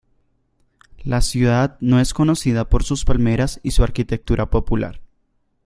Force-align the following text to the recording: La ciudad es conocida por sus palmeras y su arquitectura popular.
La 1.03 1.21
ciudad 1.21 1.77
es 1.79 2.15
conocida 2.15 2.67
por 2.69 2.83
sus 2.83 3.05
palmeras 3.05 3.59
y 3.61 3.69
su 3.69 3.83
arquitectura 3.83 4.49
popular. 4.49 4.99